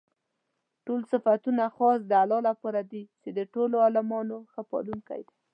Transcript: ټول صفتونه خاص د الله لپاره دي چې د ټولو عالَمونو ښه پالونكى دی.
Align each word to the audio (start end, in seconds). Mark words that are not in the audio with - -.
ټول 0.85 1.01
صفتونه 1.11 1.63
خاص 1.75 1.99
د 2.07 2.11
الله 2.23 2.39
لپاره 2.49 2.81
دي 2.91 3.03
چې 3.21 3.29
د 3.37 3.39
ټولو 3.53 3.75
عالَمونو 3.85 4.35
ښه 4.51 4.61
پالونكى 4.71 5.19
دی. 5.27 5.35